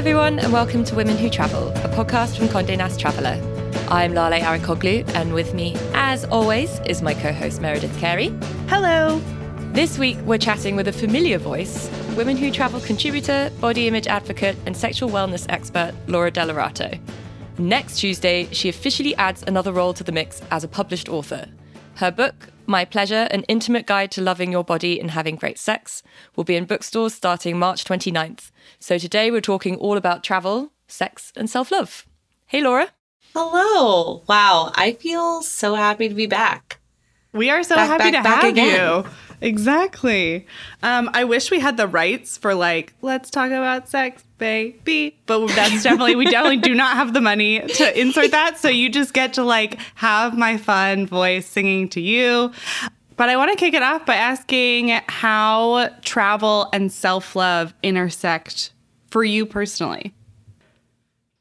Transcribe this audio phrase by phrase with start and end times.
[0.00, 3.38] everyone, and welcome to Women Who Travel, a podcast from Condé Nast Traveller.
[3.90, 8.28] I'm Lale Arikoglu, and with me, as always, is my co host Meredith Carey.
[8.66, 9.20] Hello.
[9.74, 14.56] This week, we're chatting with a familiar voice Women Who Travel contributor, body image advocate,
[14.64, 16.98] and sexual wellness expert, Laura Delarato.
[17.58, 21.46] Next Tuesday, she officially adds another role to the mix as a published author.
[22.00, 26.02] Her book, My Pleasure An Intimate Guide to Loving Your Body and Having Great Sex,
[26.34, 28.50] will be in bookstores starting March 29th.
[28.78, 32.06] So today we're talking all about travel, sex, and self love.
[32.46, 32.88] Hey, Laura.
[33.34, 34.22] Hello.
[34.26, 34.72] Wow.
[34.74, 36.80] I feel so happy to be back.
[37.34, 39.04] We are so Back, happy back, to back have again.
[39.04, 39.10] you.
[39.42, 40.46] Exactly.
[40.82, 45.16] Um, I wish we had the rights for like, let's talk about sex, baby.
[45.26, 48.58] But that's definitely, we definitely do not have the money to insert that.
[48.58, 52.50] So you just get to like have my fun voice singing to you.
[53.16, 58.72] But I want to kick it off by asking how travel and self love intersect
[59.10, 60.12] for you personally.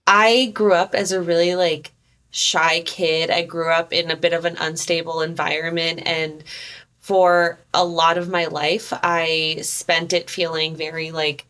[0.06, 1.94] I grew up as a really like
[2.32, 3.32] shy kid.
[3.32, 6.44] I grew up in a bit of an unstable environment and
[7.00, 11.46] for a lot of my life I spent it feeling very like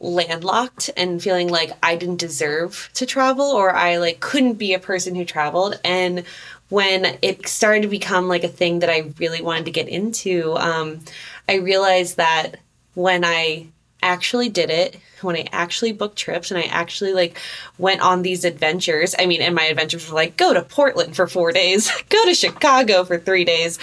[0.00, 4.78] landlocked and feeling like I didn't deserve to travel or I like couldn't be a
[4.78, 5.80] person who traveled.
[5.84, 6.24] And
[6.68, 10.56] when it started to become like a thing that I really wanted to get into
[10.56, 11.00] um
[11.48, 12.56] I realized that
[12.94, 13.68] when I
[14.02, 17.36] actually did it when i actually booked trips and i actually like
[17.78, 21.26] went on these adventures i mean and my adventures were like go to portland for
[21.26, 23.78] four days go to chicago for three days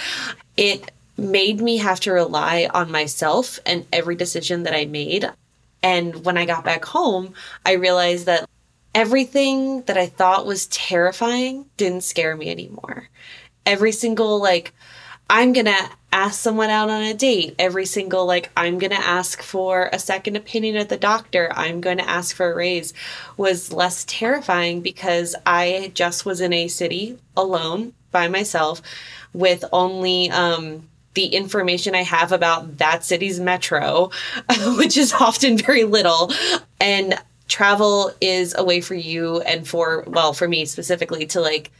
[0.56, 5.30] it made me have to rely on myself and every decision that i made
[5.86, 7.32] and when i got back home
[7.64, 8.48] i realized that
[8.94, 13.08] everything that i thought was terrifying didn't scare me anymore
[13.64, 14.72] every single like
[15.28, 17.56] I'm gonna ask someone out on a date.
[17.58, 21.50] Every single, like, I'm gonna ask for a second opinion at the doctor.
[21.52, 22.94] I'm going to ask for a raise
[23.36, 28.80] was less terrifying because I just was in a city alone by myself
[29.32, 34.10] with only, um, the information I have about that city's metro,
[34.76, 36.30] which is often very little.
[36.80, 37.18] And
[37.48, 41.72] travel is a way for you and for, well, for me specifically to like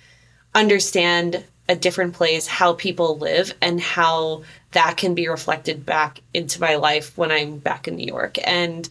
[0.54, 4.42] understand a different place, how people live, and how
[4.72, 8.38] that can be reflected back into my life when I'm back in New York.
[8.42, 8.88] And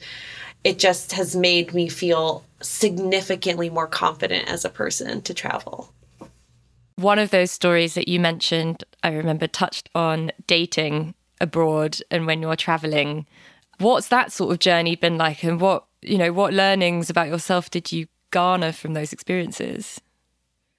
[0.63, 5.91] it just has made me feel significantly more confident as a person to travel.
[6.95, 12.41] One of those stories that you mentioned, I remember, touched on dating abroad and when
[12.41, 13.25] you're traveling.
[13.79, 17.69] What's that sort of journey been like, and what you know, what learnings about yourself
[17.69, 19.99] did you garner from those experiences?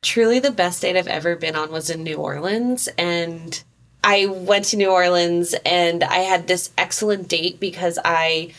[0.06, 2.88] truly the best date I've ever been on was in New Orleans.
[2.97, 3.62] And
[4.04, 8.53] I went to New Orleans and I had this excellent date because I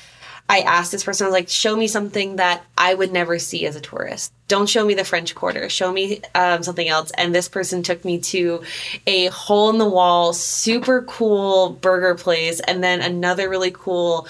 [0.49, 3.65] I asked this person, I was like, show me something that I would never see
[3.65, 4.31] as a tourist.
[4.47, 5.69] Don't show me the French Quarter.
[5.69, 7.11] Show me um, something else.
[7.11, 8.63] And this person took me to
[9.05, 14.27] a hole in the wall, super cool burger place, and then another really cool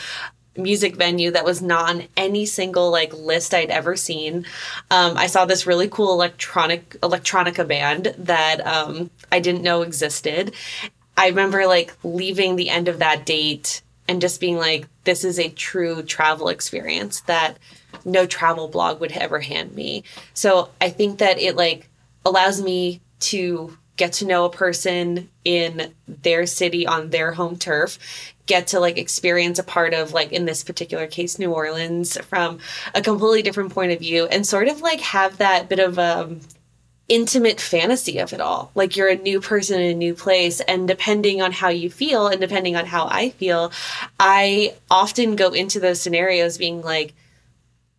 [0.58, 4.46] music venue that was not on any single like list I'd ever seen.
[4.90, 10.56] Um, I saw this really cool electronic electronica band that um, I didn't know existed.
[11.16, 15.40] I remember like leaving the end of that date and just being like, this is
[15.40, 17.58] a true travel experience that
[18.06, 20.04] no travel blog would ever hand me.
[20.34, 21.90] So I think that it like
[22.26, 28.00] allows me to get to know a person in their city on their home turf
[28.46, 32.60] get to like experience a part of like in this particular case new orleans from
[32.96, 36.40] a completely different point of view and sort of like have that bit of um
[37.10, 40.88] intimate fantasy of it all like you're a new person in a new place and
[40.88, 43.72] depending on how you feel and depending on how i feel
[44.20, 47.14] i often go into those scenarios being like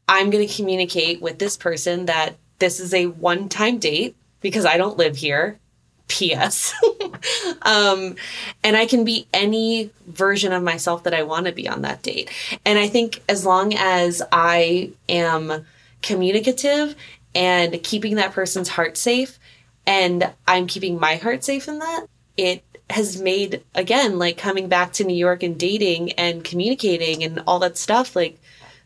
[0.09, 4.67] i'm going to communicate with this person that this is a one time date because
[4.67, 5.59] i don't live here
[6.09, 6.73] PS.
[7.63, 8.17] um,
[8.65, 12.03] and I can be any version of myself that I want to be on that
[12.03, 12.31] date.
[12.65, 15.67] And I think as long as I am
[16.03, 16.97] communicative
[17.39, 19.39] and keeping that person's heart safe,
[19.87, 22.07] and I'm keeping my heart safe in that,
[22.37, 27.43] it has made, again, like coming back to New York and dating and communicating and
[27.47, 28.39] all that stuff, like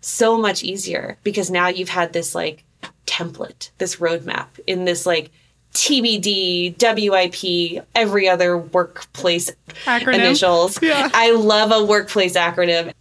[0.02, 2.62] so much easier because now you've had this like
[3.06, 5.30] template, this roadmap in this like
[5.72, 9.50] TBD, WIP, every other workplace
[9.84, 10.14] Acronym.
[10.14, 10.80] initials.
[10.82, 11.08] Yeah.
[11.14, 12.92] I love a workplace acronym.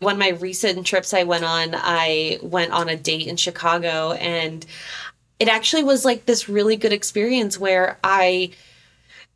[0.00, 4.12] One of my recent trips I went on, I went on a date in Chicago
[4.12, 4.64] and
[5.38, 8.50] it actually was like this really good experience where I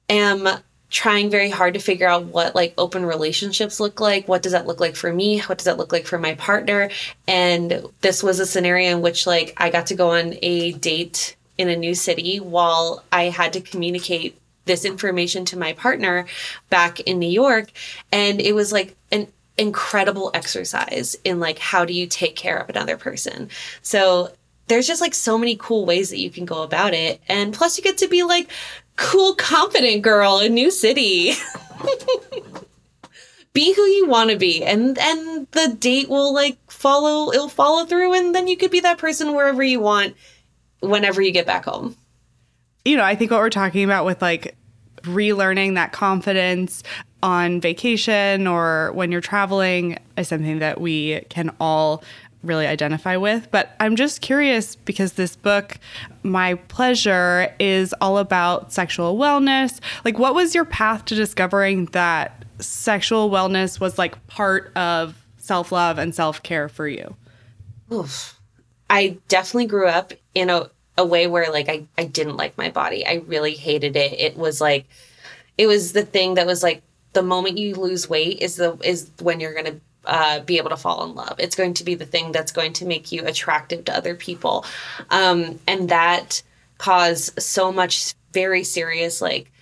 [0.08, 0.48] am
[0.90, 4.28] trying very hard to figure out what like open relationships look like.
[4.28, 5.40] What does that look like for me?
[5.40, 6.90] What does that look like for my partner?
[7.26, 11.34] And this was a scenario in which like I got to go on a date
[11.56, 16.26] in a new city while I had to communicate this information to my partner
[16.68, 17.72] back in New York.
[18.12, 22.68] And it was like an incredible exercise in like how do you take care of
[22.68, 23.48] another person.
[23.82, 24.32] So
[24.68, 27.20] there's just like so many cool ways that you can go about it.
[27.28, 28.50] And plus you get to be like
[28.96, 31.32] cool, confident girl in new city.
[33.52, 37.84] be who you want to be and and the date will like follow it'll follow
[37.84, 40.16] through and then you could be that person wherever you want
[40.80, 41.94] whenever you get back home
[42.84, 44.56] you know, I think what we're talking about with like
[45.02, 46.82] relearning that confidence
[47.22, 52.02] on vacation or when you're traveling is something that we can all
[52.42, 53.50] really identify with.
[53.50, 55.78] But I'm just curious because this book,
[56.22, 59.80] My Pleasure, is all about sexual wellness.
[60.04, 65.72] Like, what was your path to discovering that sexual wellness was like part of self
[65.72, 67.16] love and self care for you?
[67.92, 68.38] Oof.
[68.90, 72.70] I definitely grew up in a a way where like I, I didn't like my
[72.70, 73.06] body.
[73.06, 74.12] I really hated it.
[74.12, 74.86] It was like
[75.56, 79.10] it was the thing that was like the moment you lose weight is the is
[79.20, 81.36] when you're gonna uh, be able to fall in love.
[81.38, 84.64] It's going to be the thing that's going to make you attractive to other people,
[85.10, 86.42] um, and that
[86.78, 89.52] caused so much very serious like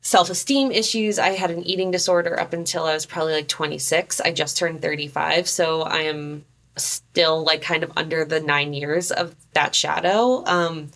[0.00, 1.18] self esteem issues.
[1.18, 4.20] I had an eating disorder up until I was probably like 26.
[4.20, 6.44] I just turned 35, so I am
[6.76, 10.44] still like kind of under the nine years of that shadow.
[10.46, 10.90] Um,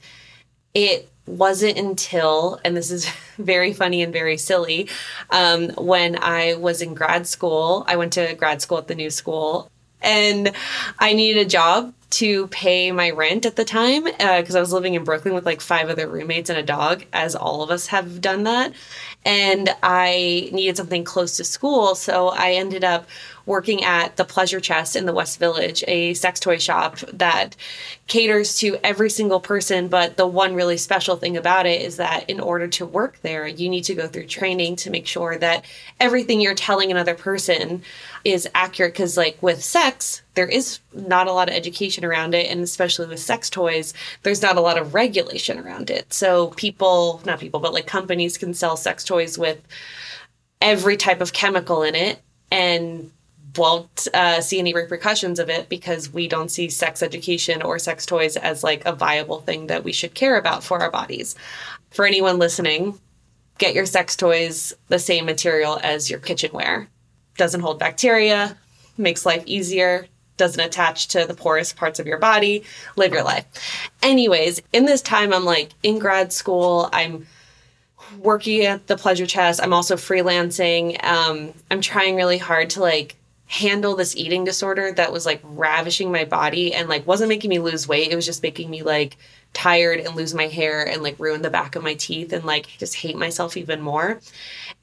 [0.74, 4.88] it wasn't until, and this is very funny and very silly,
[5.30, 9.10] um, when I was in grad school, I went to grad school at the new
[9.10, 9.70] school
[10.02, 10.52] and
[10.98, 14.72] I needed a job to pay my rent at the time because uh, I was
[14.72, 17.86] living in Brooklyn with like five other roommates and a dog, as all of us
[17.88, 18.72] have done that.
[19.24, 21.94] And I needed something close to school.
[21.94, 23.06] So I ended up
[23.50, 27.56] working at the Pleasure Chest in the West Village, a sex toy shop that
[28.06, 29.88] caters to every single person.
[29.88, 33.48] But the one really special thing about it is that in order to work there,
[33.48, 35.64] you need to go through training to make sure that
[35.98, 37.82] everything you're telling another person
[38.24, 38.92] is accurate.
[38.92, 42.48] Because, like with sex, there is not a lot of education around it.
[42.48, 46.12] And especially with sex toys, there's not a lot of regulation around it.
[46.12, 49.60] So, people, not people, but like companies can sell sex toys with
[50.60, 53.10] every type of chemical in it and
[53.56, 58.06] won't uh, see any repercussions of it because we don't see sex education or sex
[58.06, 61.34] toys as like a viable thing that we should care about for our bodies.
[61.90, 62.98] For anyone listening,
[63.58, 66.88] get your sex toys the same material as your kitchenware.
[67.36, 68.56] Doesn't hold bacteria,
[68.96, 70.06] makes life easier,
[70.36, 72.64] doesn't attach to the porous parts of your body.
[72.96, 73.44] Live your life.
[74.02, 77.26] Anyways, in this time, I'm like in grad school, I'm
[78.18, 79.60] working at the pleasure chest.
[79.62, 81.02] I'm also freelancing.
[81.04, 83.16] Um, I'm trying really hard to like
[83.50, 87.58] handle this eating disorder that was like ravishing my body and like wasn't making me
[87.58, 88.12] lose weight.
[88.12, 89.16] It was just making me like
[89.52, 92.68] tired and lose my hair and like ruin the back of my teeth and like
[92.78, 94.20] just hate myself even more.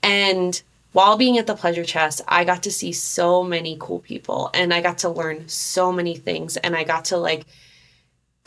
[0.03, 0.61] And
[0.91, 4.73] while being at the pleasure chest, I got to see so many cool people and
[4.73, 7.45] I got to learn so many things and I got to like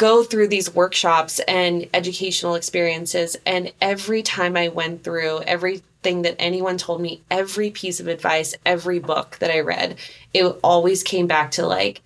[0.01, 6.37] go through these workshops and educational experiences and every time I went through everything that
[6.39, 9.97] anyone told me, every piece of advice, every book that I read,
[10.33, 12.01] it always came back to like,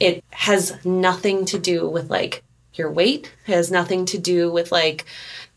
[0.00, 2.42] it has nothing to do with like
[2.74, 5.04] your weight, it has nothing to do with like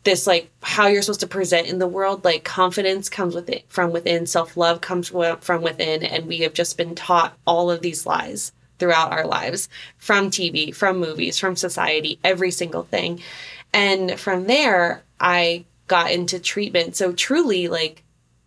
[0.03, 2.23] this like how you're supposed to present in the world.
[2.23, 6.77] Like confidence comes with it from within self-love comes from within and we have just
[6.77, 12.19] been taught all of these lies throughout our lives from TV, from movies, from society,
[12.23, 13.21] every single thing.
[13.73, 16.95] And from there, I got into treatment.
[16.95, 18.03] So truly like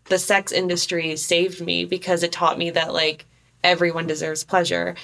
[0.06, 3.26] the sex industry saved me because it taught me that like
[3.62, 4.94] everyone deserves pleasure.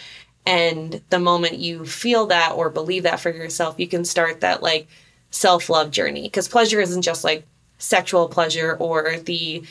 [0.44, 4.62] And the moment you feel that or believe that for yourself, you can start that
[4.62, 4.86] like
[5.30, 6.22] self love journey.
[6.22, 7.44] Because pleasure isn't just like
[7.78, 9.62] sexual pleasure or the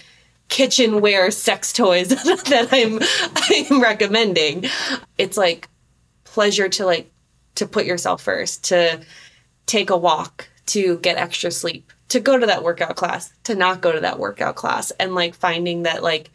[0.50, 3.00] kitchenware sex toys that I'm
[3.36, 4.66] I'm recommending.
[5.18, 5.70] It's like
[6.24, 7.12] pleasure to like
[7.56, 9.02] to put yourself first, to
[9.66, 13.82] take a walk, to get extra sleep, to go to that workout class, to not
[13.82, 16.32] go to that workout class, and like finding that like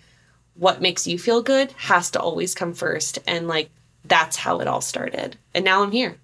[0.55, 3.19] what makes you feel good has to always come first.
[3.27, 3.71] And like
[4.05, 5.37] that's how it all started.
[5.55, 6.17] And now I'm here.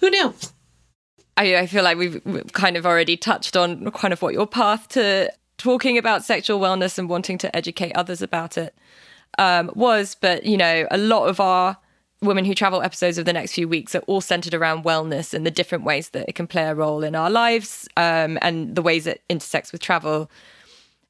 [0.00, 0.34] Who knew?
[1.36, 2.20] I, I feel like we've
[2.52, 5.32] kind of already touched on kind of what your path to
[5.62, 8.74] talking about sexual wellness and wanting to educate others about it
[9.38, 10.16] um, was.
[10.16, 11.76] But, you know, a lot of our
[12.20, 15.46] Women Who Travel episodes of the next few weeks are all centered around wellness and
[15.46, 18.82] the different ways that it can play a role in our lives um, and the
[18.82, 20.30] ways it intersects with travel.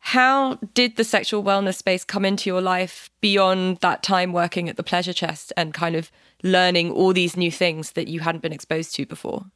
[0.01, 4.77] How did the sexual wellness space come into your life beyond that time working at
[4.77, 6.11] the pleasure chest and kind of
[6.43, 9.47] learning all these new things that you hadn't been exposed to before?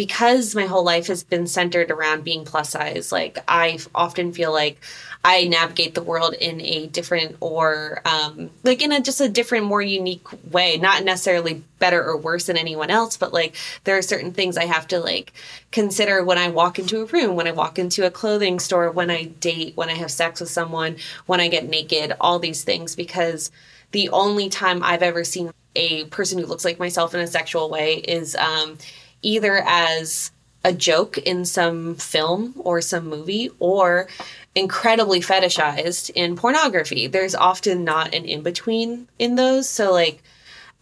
[0.00, 4.50] Because my whole life has been centered around being plus size, like I often feel
[4.50, 4.80] like
[5.22, 9.66] I navigate the world in a different or um, like in a just a different,
[9.66, 10.78] more unique way.
[10.78, 13.54] Not necessarily better or worse than anyone else, but like
[13.84, 15.34] there are certain things I have to like
[15.70, 19.10] consider when I walk into a room, when I walk into a clothing store, when
[19.10, 22.96] I date, when I have sex with someone, when I get naked, all these things
[22.96, 23.50] because
[23.90, 27.68] the only time I've ever seen a person who looks like myself in a sexual
[27.68, 28.78] way is um,
[29.22, 30.30] either as
[30.64, 34.08] a joke in some film or some movie or
[34.54, 37.06] incredibly fetishized in pornography.
[37.06, 39.68] There's often not an in between in those.
[39.68, 40.22] So, like,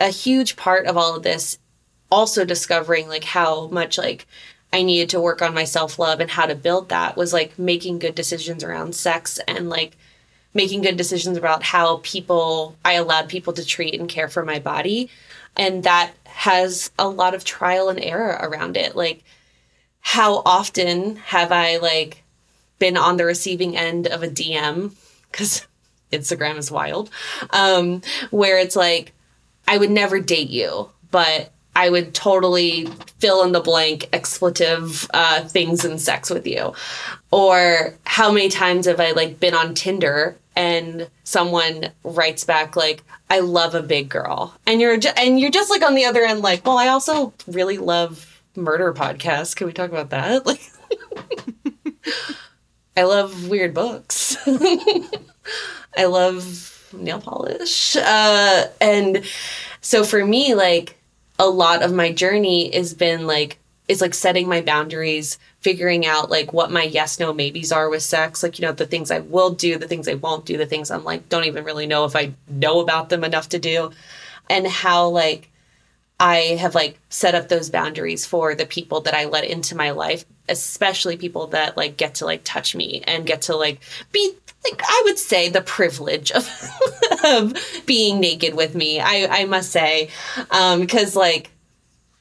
[0.01, 1.59] a huge part of all of this
[2.11, 4.27] also discovering like how much like
[4.73, 7.59] I needed to work on my self love and how to build that was like
[7.59, 9.97] making good decisions around sex and like
[10.55, 14.59] making good decisions about how people I allowed people to treat and care for my
[14.59, 15.11] body.
[15.57, 18.95] And that has a lot of trial and error around it.
[18.95, 19.25] Like,
[19.99, 22.23] how often have I like
[22.79, 24.95] been on the receiving end of a DM
[25.33, 25.67] because
[26.13, 27.11] Instagram is wild,
[27.51, 29.13] um, where it's like
[29.67, 32.87] I would never date you, but I would totally
[33.19, 36.73] fill in the blank expletive uh, things and sex with you.
[37.33, 43.05] Or how many times have I like been on Tinder and someone writes back like,
[43.31, 46.23] "I love a big girl," and you're ju- and you're just like on the other
[46.25, 49.55] end like, "Well, I also really love murder podcasts.
[49.55, 50.61] Can we talk about that?" Like,
[52.97, 54.37] I love weird books.
[54.47, 59.25] I love nail polish, uh, and
[59.81, 60.97] so for me, like
[61.39, 63.58] a lot of my journey has been like
[63.89, 68.03] is like setting my boundaries, figuring out like what my yes no maybes are with
[68.03, 70.67] sex, like you know the things I will do, the things I won't do, the
[70.67, 73.91] things I'm like don't even really know if I know about them enough to do,
[74.51, 75.51] and how like
[76.21, 79.91] I have like set up those boundaries for the people that I let into my
[79.91, 83.81] life, especially people that like get to like touch me and get to like
[84.13, 84.33] be
[84.65, 86.49] like I would say the privilege of
[87.25, 87.55] of
[87.87, 89.01] being naked with me.
[89.01, 90.11] I I must say
[90.51, 91.51] um because like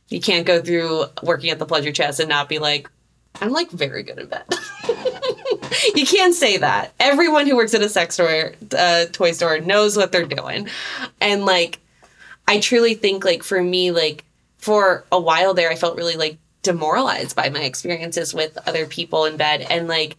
[0.10, 2.90] you can't go through working at the pleasure chest and not be like
[3.40, 4.46] I'm like very good in bed.
[5.96, 6.92] you can't say that.
[7.00, 10.68] Everyone who works at a sex store, uh, toy store knows what they're doing.
[11.22, 11.80] And like
[12.48, 14.24] I truly think like for me like
[14.58, 19.26] for a while there I felt really like demoralized by my experiences with other people
[19.26, 20.18] in bed and like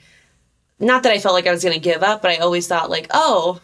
[0.79, 2.89] not that I felt like I was going to give up, but I always thought
[2.89, 3.61] like, "Oh,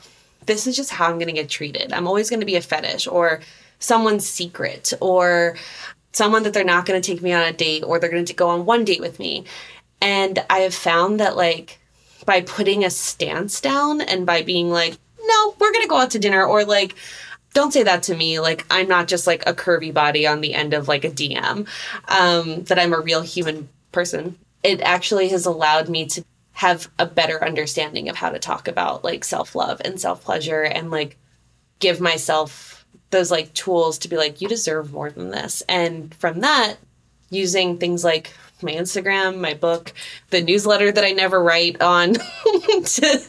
[0.47, 1.93] this is just how I'm going to get treated.
[1.93, 3.40] I'm always going to be a fetish or
[3.78, 5.57] someone's secret or
[6.14, 8.35] someone that they're not going to take me on a date or they're going to
[8.35, 9.44] go on one date with me."
[10.00, 11.78] And I have found that like
[12.25, 16.11] by putting a stance down and by being like, "No, we're going to go out
[16.12, 16.94] to dinner," or like
[17.54, 18.40] don't say that to me.
[18.40, 21.66] Like, I'm not just like a curvy body on the end of like a DM,
[22.09, 24.37] um, that I'm a real human person.
[24.62, 29.04] It actually has allowed me to have a better understanding of how to talk about
[29.04, 31.16] like self love and self pleasure and like
[31.78, 32.74] give myself
[33.14, 35.62] those like tools to be like, you deserve more than this.
[35.68, 36.76] And from that,
[37.30, 39.92] using things like my Instagram, my book,
[40.30, 42.14] the newsletter that I never write on
[42.85, 43.21] to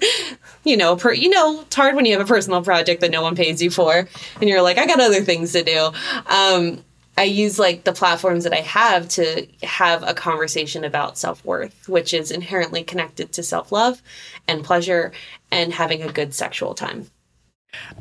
[0.66, 3.22] you know, per, you know, it's hard when you have a personal project that no
[3.22, 4.08] one pays you for,
[4.42, 5.92] and you're like, I got other things to do.
[6.26, 6.84] Um,
[7.18, 11.88] I use like the platforms that I have to have a conversation about self worth,
[11.88, 14.02] which is inherently connected to self love
[14.48, 15.14] and pleasure
[15.52, 17.10] and having a good sexual time.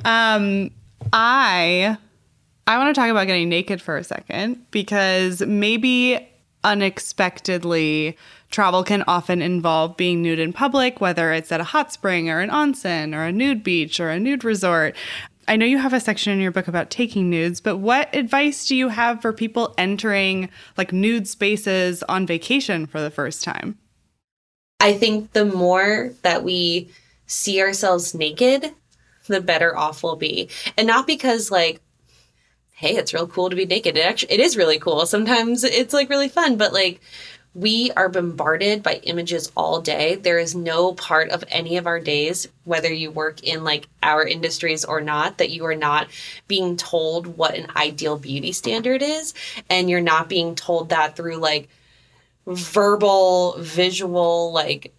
[0.05, 0.71] Um,
[1.12, 1.96] I
[2.66, 6.28] I want to talk about getting naked for a second because maybe
[6.64, 8.16] unexpectedly
[8.50, 12.40] travel can often involve being nude in public, whether it's at a hot spring or
[12.40, 14.96] an onsen or a nude beach or a nude resort.
[15.46, 18.66] I know you have a section in your book about taking nudes, but what advice
[18.66, 23.78] do you have for people entering like nude spaces on vacation for the first time?
[24.80, 26.90] I think the more that we
[27.26, 28.73] see ourselves naked,
[29.26, 30.49] the better off we'll be.
[30.76, 31.81] And not because like
[32.76, 33.97] hey, it's real cool to be naked.
[33.97, 35.07] It actually it is really cool.
[35.07, 37.00] Sometimes it's like really fun, but like
[37.54, 40.16] we are bombarded by images all day.
[40.16, 44.26] There is no part of any of our days, whether you work in like our
[44.26, 46.09] industries or not, that you are not
[46.49, 49.35] being told what an ideal beauty standard is.
[49.71, 51.69] And you're not being told that through like
[52.45, 54.93] verbal, visual, like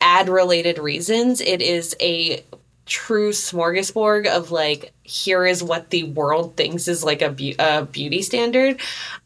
[0.00, 1.42] ad related reasons.
[1.42, 2.42] It is a
[2.86, 7.84] true smorgasbord of like, here is what the world thinks is like a, be- a
[7.84, 8.80] beauty standard.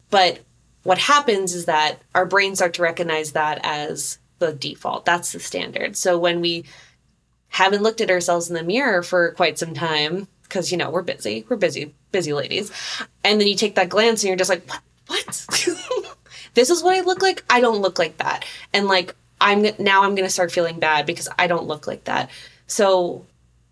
[0.09, 0.39] But
[0.83, 5.05] what happens is that our brains start to recognize that as the default.
[5.05, 5.97] That's the standard.
[5.97, 6.65] So when we
[7.49, 11.01] haven't looked at ourselves in the mirror for quite some time, because you know we're
[11.01, 12.71] busy, we're busy, busy ladies,
[13.23, 14.81] and then you take that glance and you're just like, what?
[15.07, 15.45] What?
[16.53, 17.43] this is what I look like.
[17.49, 21.29] I don't look like that, and like I'm now I'm gonna start feeling bad because
[21.37, 22.29] I don't look like that.
[22.67, 23.25] So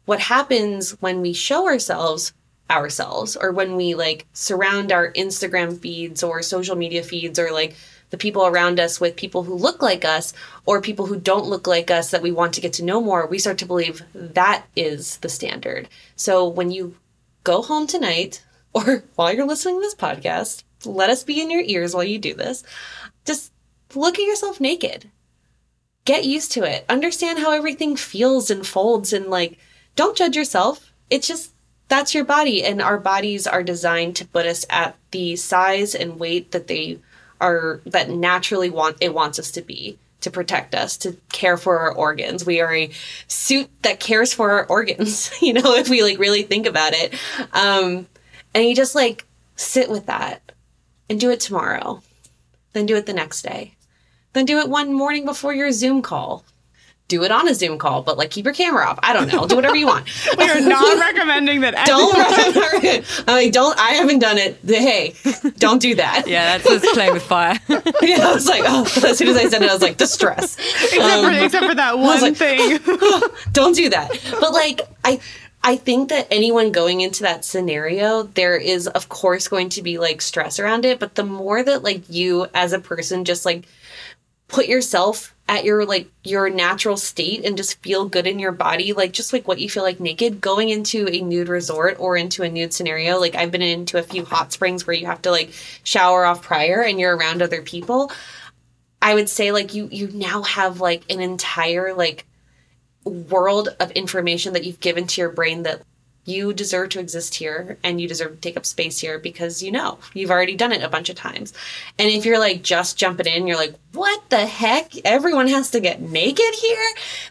[0.06, 2.34] what happens when we show ourselves
[2.70, 7.76] ourselves or when we like surround our Instagram feeds or social media feeds or like
[8.10, 10.34] the people around us with people who look like us
[10.66, 13.28] or people who don't look like us that we want to get to know more,
[13.28, 15.90] we start to believe that is the standard.
[16.16, 16.96] So when you
[17.44, 18.44] go home tonight
[18.74, 22.20] or while you're listening to this podcast, let us be in your ears while you
[22.20, 22.64] do this.
[23.26, 23.52] Just
[23.96, 25.10] look at yourself naked.
[26.04, 26.86] Get used to it.
[26.88, 29.58] Understand how everything feels and folds and like
[29.96, 30.94] don't judge yourself.
[31.10, 31.52] It's just
[31.88, 36.20] that's your body and our bodies are designed to put us at the size and
[36.20, 37.00] weight that they
[37.40, 41.80] are that naturally want it wants us to be to protect us to care for
[41.80, 42.46] our organs.
[42.46, 42.90] We are a
[43.28, 47.14] suit that cares for our organs you know if we like really think about it.
[47.54, 48.08] Um
[48.54, 49.26] and you just like
[49.56, 50.52] sit with that
[51.10, 52.02] and do it tomorrow
[52.74, 53.74] then do it the next day
[54.34, 56.44] then do it one morning before your zoom call
[57.08, 59.00] do it on a Zoom call, but like keep your camera off.
[59.04, 59.46] I don't know.
[59.46, 60.08] Do whatever you want.
[60.38, 61.86] we are not recommending that.
[61.86, 62.18] don't.
[62.18, 63.78] Recommend, I mean, don't.
[63.78, 64.58] I haven't done it.
[64.66, 65.14] Hey,
[65.58, 66.28] don't do that.
[66.28, 67.60] Yeah, that's just playing with fire.
[67.70, 70.58] yeah, I was like, oh, as soon as I said it, I was like, distress.
[70.58, 72.80] Except, um, for, except for that one like, thing.
[73.52, 74.20] don't do that.
[74.40, 75.20] But like, I.
[75.68, 79.98] I think that anyone going into that scenario, there is, of course, going to be
[79.98, 81.00] like stress around it.
[81.00, 83.66] But the more that, like, you as a person just like
[84.48, 88.94] put yourself at your like your natural state and just feel good in your body
[88.94, 92.42] like just like what you feel like naked going into a nude resort or into
[92.42, 95.30] a nude scenario like i've been into a few hot springs where you have to
[95.30, 95.52] like
[95.84, 98.12] shower off prior and you're around other people.
[99.02, 102.26] I would say like you you now have like an entire like
[103.04, 105.84] world of information that you've given to your brain that
[106.26, 109.72] you deserve to exist here and you deserve to take up space here because you
[109.72, 111.54] know you've already done it a bunch of times.
[111.98, 114.92] And if you're like just jumping in, you're like, what the heck?
[115.06, 116.88] Everyone has to get naked here?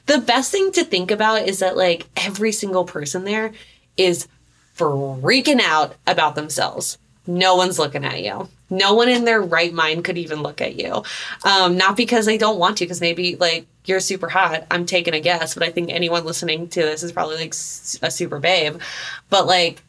[0.06, 3.52] The best thing to think about is that like every single person there
[3.96, 4.28] is
[4.76, 6.98] freaking out about themselves.
[7.26, 8.48] No one's looking at you.
[8.70, 11.02] No one in their right mind could even look at you.
[11.44, 14.66] Um, not because they don't want to, because maybe like you're super hot.
[14.70, 18.10] I'm taking a guess, but I think anyone listening to this is probably like a
[18.10, 18.80] super babe.
[19.28, 19.82] But like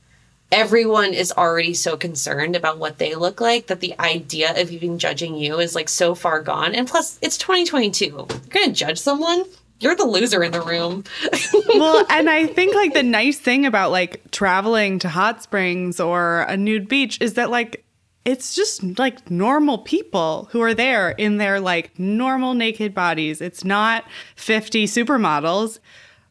[0.52, 5.00] everyone is already so concerned about what they look like that the idea of even
[5.00, 6.76] judging you is like so far gone.
[6.76, 8.06] And plus, it's 2022.
[8.06, 9.44] You're gonna judge someone?
[9.80, 11.04] You're the loser in the room.
[11.68, 16.42] well, and I think like the nice thing about like traveling to hot springs or
[16.44, 17.85] a nude beach is that like
[18.26, 23.40] it's just like normal people who are there in their like normal naked bodies.
[23.40, 24.04] It's not
[24.36, 25.80] 50 supermodels.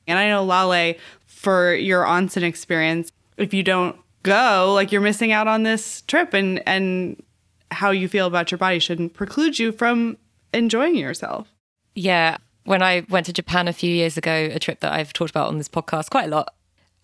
[0.08, 5.30] And I know Lale, for your onsen experience, if you don't go, like you're missing
[5.30, 7.22] out on this trip and and
[7.70, 10.16] how you feel about your body shouldn't preclude you from
[10.52, 11.48] enjoying yourself.
[11.94, 12.38] Yeah.
[12.64, 15.48] When I went to Japan a few years ago, a trip that I've talked about
[15.48, 16.54] on this podcast quite a lot,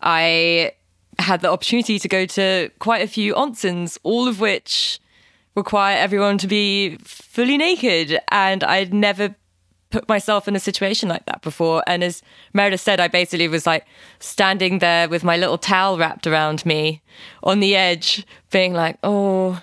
[0.01, 0.73] I
[1.21, 4.99] had the opportunity to go to quite a few onsens, all of which
[5.55, 8.19] require everyone to be fully naked.
[8.29, 9.35] And I'd never
[9.89, 11.83] put myself in a situation like that before.
[11.85, 13.85] And as Meredith said, I basically was like
[14.19, 17.01] standing there with my little towel wrapped around me
[17.43, 19.61] on the edge, being like, oh,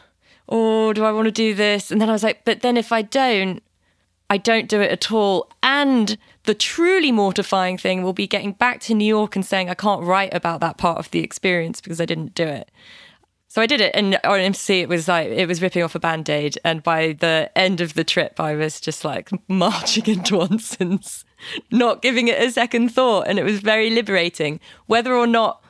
[0.49, 1.91] oh, do I want to do this?
[1.91, 3.63] And then I was like, but then if I don't,
[4.31, 5.51] I don't do it at all.
[5.63, 9.75] And the truly mortifying thing will be getting back to New York and saying I
[9.75, 12.71] can't write about that part of the experience because I didn't do it.
[13.51, 15.99] So I did it, and on MC it was like it was ripping off a
[15.99, 16.59] band aid.
[16.65, 21.25] And by the end of the trip, I was just like marching into onsens,
[21.71, 24.61] not giving it a second thought, and it was very liberating.
[24.87, 25.65] Whether or not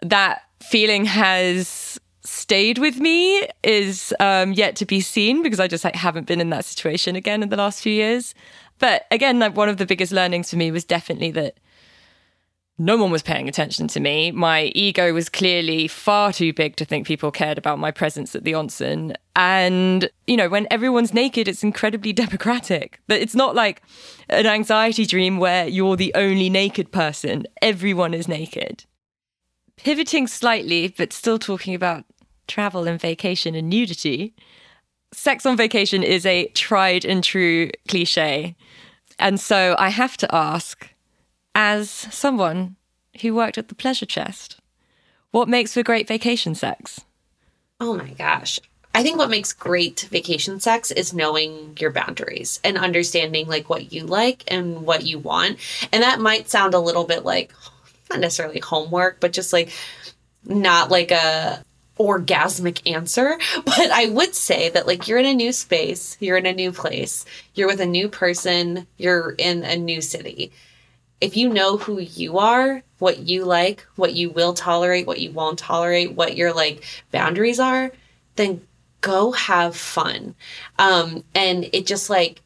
[0.00, 1.99] that feeling has
[2.30, 6.40] stayed with me is um, yet to be seen because I just like haven't been
[6.40, 8.34] in that situation again in the last few years.
[8.78, 11.58] But again, like one of the biggest learnings for me was definitely that
[12.78, 14.30] no one was paying attention to me.
[14.30, 18.44] My ego was clearly far too big to think people cared about my presence at
[18.44, 19.14] the onsen.
[19.36, 23.00] And, you know, when everyone's naked, it's incredibly democratic.
[23.06, 23.82] But it's not like
[24.30, 28.84] an anxiety dream where you're the only naked person, everyone is naked.
[29.76, 32.04] Pivoting slightly, but still talking about
[32.50, 34.34] travel and vacation and nudity,
[35.12, 38.54] sex on vacation is a tried and true cliche.
[39.18, 40.88] And so I have to ask,
[41.54, 42.76] as someone
[43.22, 44.60] who worked at the pleasure chest,
[45.30, 47.00] what makes for great vacation sex?
[47.80, 48.60] Oh my gosh.
[48.92, 53.92] I think what makes great vacation sex is knowing your boundaries and understanding like what
[53.92, 55.58] you like and what you want.
[55.92, 57.52] And that might sound a little bit like
[58.10, 59.72] not necessarily homework, but just like
[60.44, 61.64] not like a
[62.00, 66.46] orgasmic answer, but I would say that like you're in a new space, you're in
[66.46, 70.50] a new place, you're with a new person, you're in a new city.
[71.20, 75.30] If you know who you are, what you like, what you will tolerate, what you
[75.30, 76.82] won't tolerate, what your like
[77.12, 77.92] boundaries are,
[78.36, 78.66] then
[79.02, 80.34] go have fun.
[80.78, 82.40] Um and it just like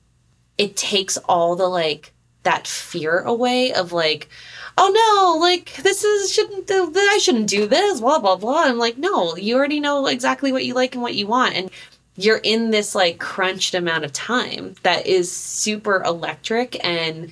[0.58, 2.12] it takes all the like
[2.42, 4.28] that fear away of like
[4.76, 8.64] oh no, like this is shouldn't I shouldn't do this, blah blah blah.
[8.64, 11.70] I'm like, no, you already know exactly what you like and what you want, and
[12.16, 17.30] you're in this like crunched amount of time that is super electric and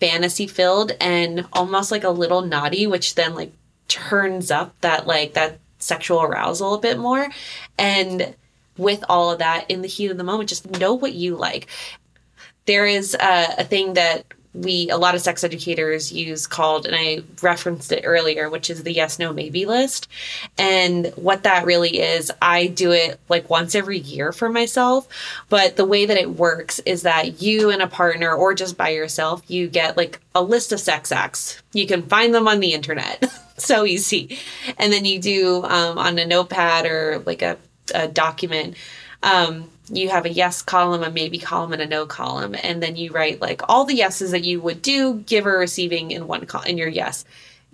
[0.00, 3.52] fantasy filled and almost like a little naughty, which then like
[3.88, 7.28] turns up that like that sexual arousal a bit more,
[7.78, 8.34] and
[8.78, 11.66] with all of that in the heat of the moment, just know what you like.
[12.64, 16.94] There is a, a thing that we a lot of sex educators use called and
[16.94, 20.08] i referenced it earlier which is the yes no maybe list.
[20.58, 25.08] And what that really is i do it like once every year for myself.
[25.48, 28.90] But the way that it works is that you and a partner or just by
[28.90, 31.62] yourself you get like a list of sex acts.
[31.72, 33.24] You can find them on the internet.
[33.58, 34.38] So easy.
[34.78, 37.56] And then you do um, on a notepad or like a,
[37.94, 38.76] a document.
[39.22, 42.96] Um, you have a yes column, a maybe column, and a no column, and then
[42.96, 46.46] you write like all the yeses that you would do, give or receiving in one
[46.46, 47.24] col- in your yes.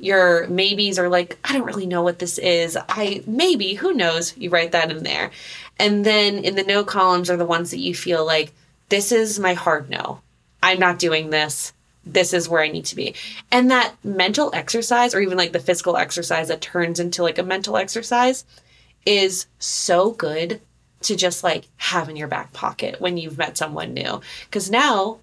[0.01, 2.77] Your maybes are like, I don't really know what this is.
[2.89, 4.37] I maybe, who knows?
[4.37, 5.31] You write that in there.
[5.79, 8.53] And then in the no columns are the ones that you feel like,
[8.89, 10.21] this is my hard no.
[10.63, 11.73] I'm not doing this.
[12.05, 13.15] This is where I need to be.
[13.51, 17.43] And that mental exercise, or even like the physical exercise that turns into like a
[17.43, 18.45] mental exercise,
[19.05, 20.61] is so good
[21.03, 24.21] to just like have in your back pocket when you've met someone new.
[24.45, 25.19] Because now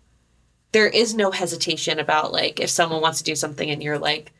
[0.71, 4.31] there is no hesitation about like if someone wants to do something and you're like,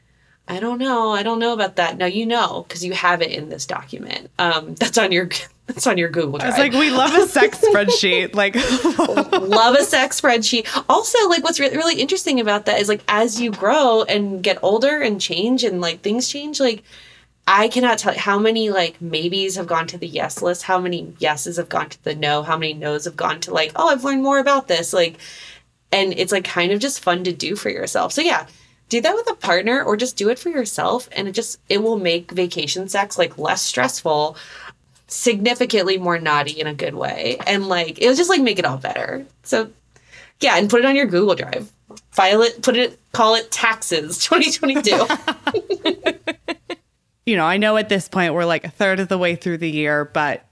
[0.48, 1.98] I don't know, I don't know about that.
[1.98, 4.30] No, you know, because you have it in this document.
[4.38, 5.30] Um, that's on your
[5.66, 6.50] that's on your Google Drive.
[6.50, 8.36] It's like we love a sex spreadsheet.
[8.36, 8.56] Like
[9.42, 10.68] love a sex spreadsheet.
[10.88, 14.60] Also, like what's re- really interesting about that is like as you grow and get
[14.62, 16.84] older and change and like things change, like
[17.48, 20.80] I cannot tell you how many like maybes have gone to the yes list, how
[20.80, 23.90] many yeses have gone to the no, how many no's have gone to like, oh,
[23.90, 24.94] I've learned more about this.
[24.94, 25.18] Like,
[25.92, 28.14] and it's like kind of just fun to do for yourself.
[28.14, 28.48] So yeah,
[28.90, 31.08] do that with a partner or just do it for yourself.
[31.12, 34.38] And it just, it will make vacation sex like less stressful,
[35.08, 37.38] significantly more naughty in a good way.
[37.46, 39.24] And like, it'll just like make it all better.
[39.44, 39.70] So
[40.42, 41.72] yeah, and put it on your Google Drive.
[42.12, 46.34] File it, put it, call it taxes 2022.
[47.26, 49.58] you know, I know at this point we're like a third of the way through
[49.58, 50.46] the year, but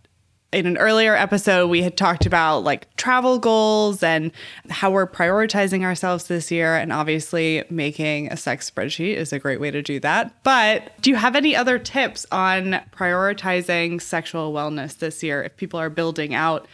[0.53, 4.31] in an earlier episode, we had talked about like travel goals and
[4.69, 6.75] how we're prioritizing ourselves this year.
[6.75, 10.43] And obviously, making a sex spreadsheet is a great way to do that.
[10.43, 15.79] But do you have any other tips on prioritizing sexual wellness this year if people
[15.79, 16.67] are building out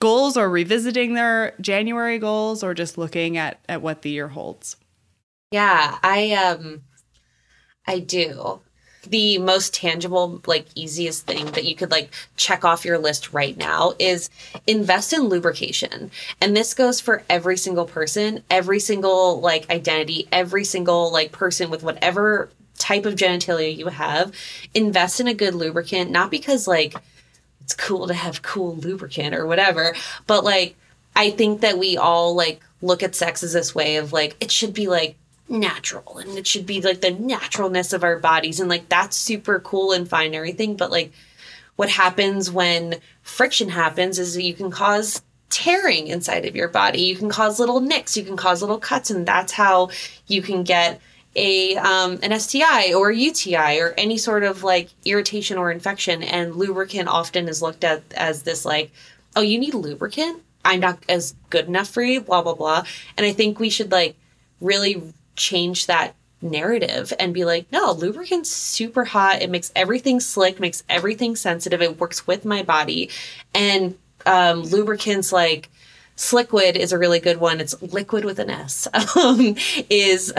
[0.00, 4.76] goals or revisiting their January goals or just looking at, at what the year holds?
[5.50, 6.82] Yeah, I um
[7.86, 8.60] I do
[9.04, 13.56] the most tangible like easiest thing that you could like check off your list right
[13.56, 14.30] now is
[14.66, 16.10] invest in lubrication.
[16.40, 21.70] And this goes for every single person every single like identity every single like person
[21.70, 24.32] with whatever type of genitalia you have.
[24.74, 26.94] Invest in a good lubricant not because like
[27.64, 29.94] it's cool to have cool lubricant or whatever
[30.26, 30.76] but like
[31.16, 34.50] i think that we all like look at sex as this way of like it
[34.50, 35.16] should be like
[35.48, 39.60] natural and it should be like the naturalness of our bodies and like that's super
[39.60, 41.12] cool and fine and everything but like
[41.76, 45.22] what happens when friction happens is you can cause
[45.54, 47.02] tearing inside of your body.
[47.02, 48.16] You can cause little nicks.
[48.16, 49.90] You can cause little cuts and that's how
[50.26, 51.00] you can get
[51.36, 56.22] a um, an STI or a UTI or any sort of like irritation or infection
[56.24, 58.90] and lubricant often is looked at as this like
[59.36, 60.42] oh you need lubricant?
[60.64, 62.84] I'm not as good enough for you blah blah blah
[63.16, 64.16] and I think we should like
[64.60, 65.02] really
[65.36, 69.42] change that narrative and be like, no, lubricant's super hot.
[69.42, 71.80] It makes everything slick, makes everything sensitive.
[71.82, 73.10] It works with my body.
[73.54, 75.70] And um, lubricants like
[76.16, 77.60] Sliquid is a really good one.
[77.60, 78.86] It's liquid with an S.
[79.16, 79.56] Um,
[79.90, 80.32] is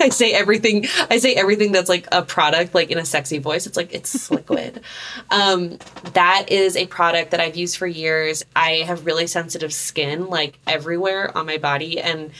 [0.00, 0.86] I say everything.
[1.10, 3.66] I say everything that's like a product, like in a sexy voice.
[3.66, 4.82] It's like it's liquid.
[5.30, 5.78] um,
[6.14, 8.44] that is a product that I've used for years.
[8.54, 12.30] I have really sensitive skin, like everywhere on my body, and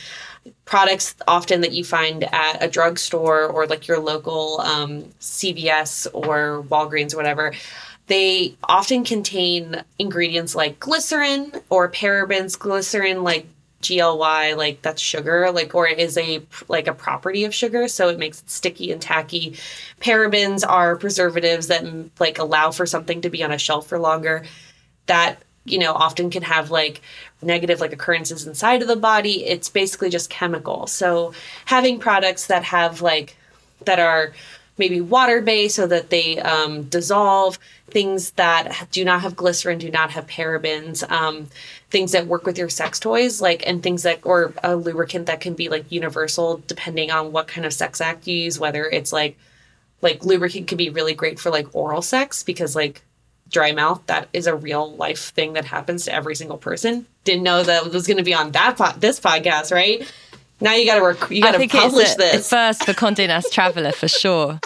[0.64, 6.64] products often that you find at a drugstore or like your local um, CVS or
[6.68, 7.52] Walgreens or whatever.
[8.06, 13.46] They often contain ingredients like glycerin or parabens, glycerin like
[13.84, 18.18] GLY, like that's sugar, like or is a like a property of sugar, so it
[18.18, 19.56] makes it sticky and tacky.
[20.00, 21.84] Parabens are preservatives that
[22.18, 24.44] like allow for something to be on a shelf for longer.
[25.06, 27.00] That you know often can have like
[27.42, 29.44] negative like occurrences inside of the body.
[29.44, 30.86] It's basically just chemical.
[30.86, 31.32] So
[31.66, 33.36] having products that have like
[33.84, 34.32] that are
[34.76, 39.90] maybe water based so that they um, dissolve things that do not have glycerin do
[39.90, 41.46] not have parabens um,
[41.90, 45.40] things that work with your sex toys like and things that or a lubricant that
[45.40, 49.12] can be like universal depending on what kind of sex act you use whether it's
[49.12, 49.36] like
[50.02, 53.02] like lubricant could be really great for like oral sex because like
[53.48, 57.42] dry mouth that is a real life thing that happens to every single person didn't
[57.42, 60.10] know that it was going to be on that po- this podcast right
[60.60, 61.30] now you got to work.
[61.30, 62.48] You got to publish it's a, this.
[62.48, 64.60] first for Condé Nast Traveler for sure.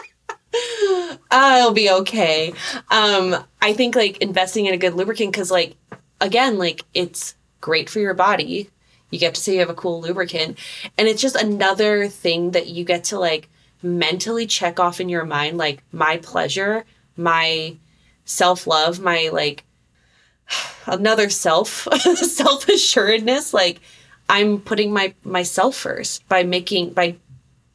[1.30, 2.52] I'll be okay.
[2.90, 5.76] Um, I think like investing in a good lubricant because like
[6.20, 8.70] again, like it's great for your body.
[9.10, 10.58] You get to say you have a cool lubricant,
[10.98, 13.48] and it's just another thing that you get to like
[13.82, 16.84] mentally check off in your mind, like my pleasure,
[17.16, 17.76] my
[18.28, 19.64] self love, my like
[20.86, 23.80] another self self assuredness, like
[24.28, 27.16] I'm putting my myself first by making by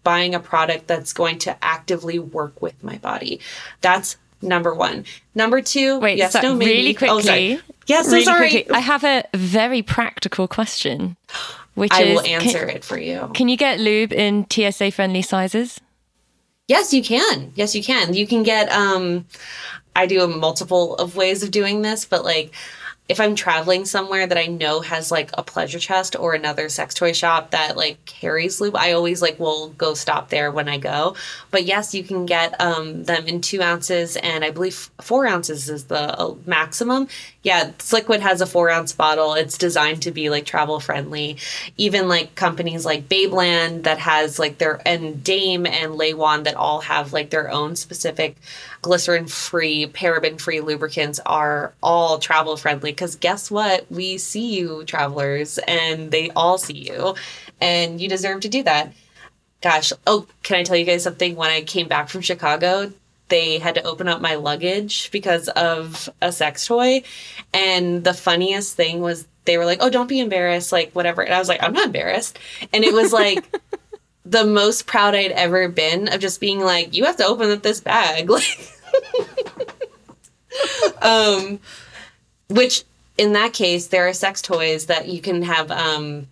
[0.04, 3.40] buying a product that's going to actively work with my body.
[3.82, 5.06] That's number one.
[5.34, 6.72] Number two, Wait, yes, so no, maybe.
[6.72, 7.18] really quickly.
[7.18, 7.60] Oh, sorry.
[7.88, 8.50] Yes, really so sorry.
[8.50, 11.16] quickly, I have a very practical question,
[11.76, 13.32] which I is will answer can, it for you.
[13.34, 15.80] Can you get lube in TSA friendly sizes?
[16.68, 17.52] Yes, you can.
[17.56, 18.14] Yes, you can.
[18.14, 19.26] You can get um
[19.96, 22.54] I do a multiple of ways of doing this, but like
[23.10, 26.94] if I'm traveling somewhere that I know has like a pleasure chest or another sex
[26.94, 30.78] toy shop that like carries lube, I always like will go stop there when I
[30.78, 31.18] go.
[31.52, 35.70] But yes, you can get um, them in two ounces, and I believe four ounces
[35.70, 37.10] is the uh, maximum.
[37.42, 39.34] Yeah, Sliquid has a four ounce bottle.
[39.34, 41.38] It's designed to be like travel friendly.
[41.76, 46.80] Even like companies like Babeland that has like their and Dame and Laywan that all
[46.80, 48.38] have like their own specific
[48.82, 53.90] glycerin free, paraben free lubricants are all travel friendly because guess what?
[53.92, 57.16] We see you, travelers, and they all see you,
[57.62, 58.94] and you deserve to do that.
[59.62, 61.36] Gosh, oh, can I tell you guys something?
[61.36, 62.92] When I came back from Chicago,
[63.30, 67.04] they had to open up my luggage because of a sex toy.
[67.54, 71.22] And the funniest thing was they were like, oh, don't be embarrassed, like whatever.
[71.22, 72.38] And I was like, I'm not embarrassed.
[72.74, 73.44] And it was like,
[74.26, 77.64] the most proud I'd ever been of just being like, you have to open up
[77.64, 78.30] this bag.
[78.44, 78.70] Like,
[81.02, 81.60] um,
[82.54, 82.84] which
[83.18, 86.28] in that case, there are sex toys that you can have, um,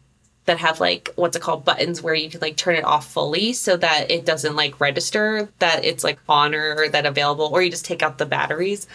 [0.46, 3.54] that have like what's it called buttons where you can like turn it off fully
[3.54, 7.70] so that it doesn't like register that it's like on or, that available, or you
[7.70, 8.88] just take out the batteries.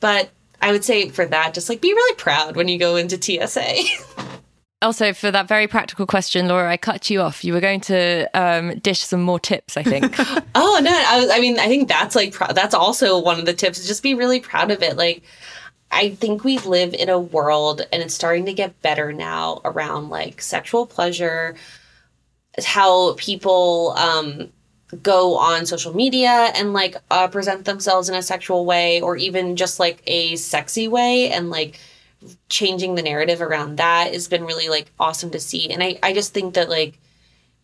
[0.00, 3.20] But I would say for that, just like be really proud when you go into
[3.20, 3.84] TSA.
[4.80, 7.42] Also, for that very practical question, Laura, I cut you off.
[7.42, 10.14] You were going to um, dish some more tips, I think.
[10.54, 13.54] oh no, I, was, I mean, I think that's like that's also one of the
[13.54, 13.84] tips.
[13.84, 14.96] Just be really proud of it.
[14.96, 15.24] Like,
[15.90, 20.10] I think we live in a world, and it's starting to get better now around
[20.10, 21.56] like sexual pleasure,
[22.64, 24.52] how people um,
[25.02, 29.56] go on social media and like uh, present themselves in a sexual way, or even
[29.56, 31.80] just like a sexy way, and like
[32.48, 35.70] changing the narrative around that has been really like awesome to see.
[35.70, 36.98] And I, I just think that like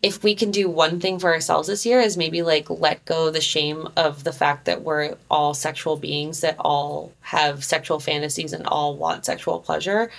[0.05, 3.31] if we can do one thing for ourselves this year is maybe like let go
[3.31, 8.53] the shame of the fact that we're all sexual beings that all have sexual fantasies
[8.53, 10.11] and all want sexual pleasure.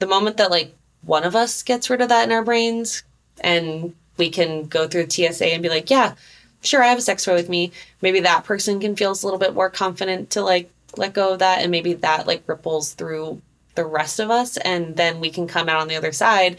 [0.00, 3.04] The moment that like one of us gets rid of that in our brains
[3.42, 6.16] and we can go through TSA and be like, yeah,
[6.62, 7.70] sure, I have a sex toy with me.
[8.02, 11.38] Maybe that person can feel a little bit more confident to like let go of
[11.38, 13.40] that and maybe that like ripples through
[13.76, 16.56] the rest of us and then we can come out on the other side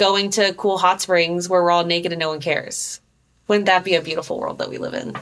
[0.00, 3.00] going to cool hot springs where we're all naked and no one cares
[3.46, 5.14] wouldn't that be a beautiful world that we live in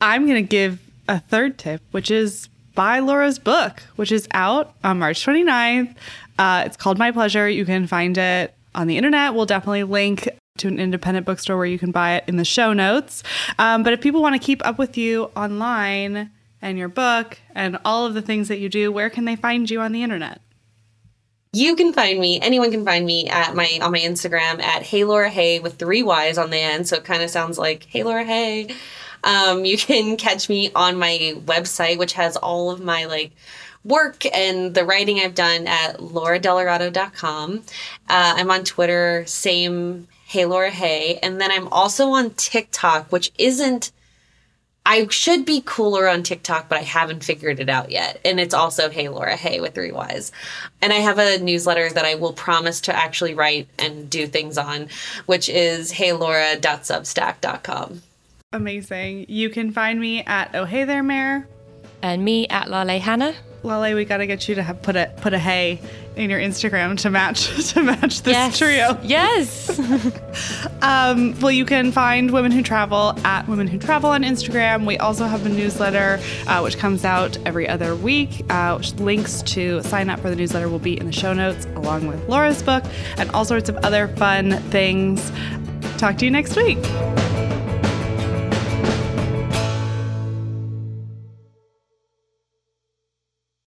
[0.00, 4.74] I'm going to give a third tip, which is buy Laura's book, which is out
[4.84, 5.94] on March 29th.
[6.38, 7.48] Uh, it's called My Pleasure.
[7.48, 9.34] You can find it on the internet.
[9.34, 12.72] We'll definitely link to an independent bookstore where you can buy it in the show
[12.72, 13.22] notes.
[13.58, 17.78] Um, but if people want to keep up with you online and your book and
[17.84, 20.40] all of the things that you do, where can they find you on the internet?
[21.56, 25.04] You can find me anyone can find me at my on my instagram at hey
[25.04, 28.02] laura hey with three y's on the end so it kind of sounds like hey
[28.02, 28.74] laura hey
[29.24, 33.32] um, you can catch me on my website which has all of my like
[33.86, 37.62] work and the writing i've done at lauradelarato.com
[38.10, 43.32] uh, i'm on twitter same hey laura hey and then i'm also on tiktok which
[43.38, 43.92] isn't
[44.86, 48.20] I should be cooler on TikTok, but I haven't figured it out yet.
[48.24, 50.30] And it's also Hey Laura Hey with three Y's.
[50.80, 54.56] And I have a newsletter that I will promise to actually write and do things
[54.56, 54.86] on,
[55.26, 58.02] which is heylaura.substack.com.
[58.52, 59.26] Amazing.
[59.28, 61.48] You can find me at Oh Hey There Mare.
[62.00, 63.34] And me at Lale Hannah.
[63.64, 65.80] Lale, we got to get you to have put a put a hey
[66.16, 68.58] in your Instagram to match to match this yes.
[68.58, 68.98] trio.
[69.02, 69.78] Yes.
[70.82, 74.86] um, well, you can find Women Who Travel at Women Who Travel on Instagram.
[74.86, 78.44] We also have a newsletter uh, which comes out every other week.
[78.50, 82.06] Uh, links to sign up for the newsletter will be in the show notes, along
[82.06, 82.84] with Laura's book
[83.18, 85.30] and all sorts of other fun things.
[85.98, 86.78] Talk to you next week.